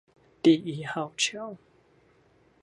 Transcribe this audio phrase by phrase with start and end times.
[0.41, 1.57] 第一號橋